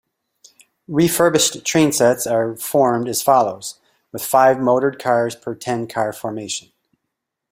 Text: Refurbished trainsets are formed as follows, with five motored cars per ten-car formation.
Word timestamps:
Refurbished 0.87 1.53
trainsets 1.63 2.25
are 2.25 2.55
formed 2.55 3.07
as 3.07 3.21
follows, 3.21 3.79
with 4.11 4.25
five 4.25 4.59
motored 4.59 4.97
cars 4.97 5.35
per 5.35 5.53
ten-car 5.53 6.11
formation. 6.11 6.71